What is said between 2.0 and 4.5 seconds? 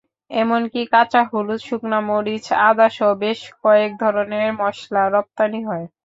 মরিচ, আদাসহ বেশ কয়েক ধরনের